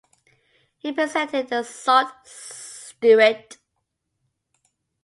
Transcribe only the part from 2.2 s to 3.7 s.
Ste.